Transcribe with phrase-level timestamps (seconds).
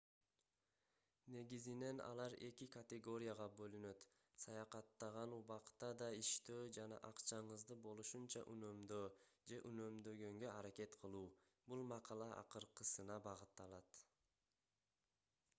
[1.33, 4.05] негизинен алар эки категорияга бөлүнөт
[4.45, 9.05] саякаттаган убакта да иштөө жана акчаңызды болушунча үнөмдөө
[9.53, 11.25] же үнөмдөгөнгө аракет кылуу
[11.71, 14.05] бул макала акыркысына багытталат